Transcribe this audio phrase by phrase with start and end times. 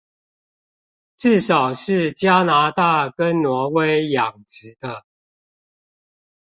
[1.15, 5.05] 至少是加拿大跟挪威養殖的